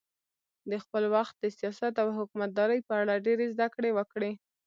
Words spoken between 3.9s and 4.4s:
وکړې.